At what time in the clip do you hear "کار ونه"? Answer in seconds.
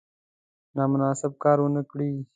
1.43-1.81